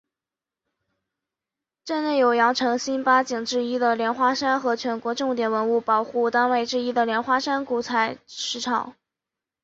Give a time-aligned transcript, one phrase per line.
[1.85, 8.95] 镇内有羊城新八景之一的莲花山和全国重点文物保护单位之一的莲花山古采石场。